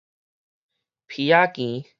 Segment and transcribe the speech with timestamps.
[1.07, 1.85] 埤仔墘